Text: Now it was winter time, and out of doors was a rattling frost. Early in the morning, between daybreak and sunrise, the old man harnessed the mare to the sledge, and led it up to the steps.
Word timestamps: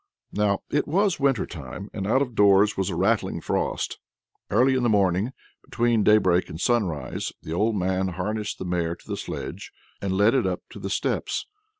Now 0.31 0.63
it 0.71 0.87
was 0.87 1.19
winter 1.19 1.45
time, 1.45 1.87
and 1.93 2.07
out 2.07 2.23
of 2.23 2.33
doors 2.33 2.75
was 2.75 2.89
a 2.89 2.95
rattling 2.95 3.39
frost. 3.39 3.99
Early 4.49 4.73
in 4.73 4.81
the 4.81 4.89
morning, 4.89 5.31
between 5.63 6.03
daybreak 6.03 6.49
and 6.49 6.59
sunrise, 6.59 7.31
the 7.43 7.53
old 7.53 7.75
man 7.75 8.07
harnessed 8.07 8.57
the 8.57 8.65
mare 8.65 8.95
to 8.95 9.07
the 9.07 9.15
sledge, 9.15 9.71
and 10.01 10.17
led 10.17 10.33
it 10.33 10.47
up 10.47 10.63
to 10.71 10.79
the 10.79 10.89
steps. 10.89 11.45